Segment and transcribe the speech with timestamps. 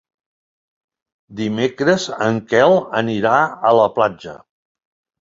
[1.41, 3.39] Dimecres en Quel anirà
[3.73, 4.39] a la platja.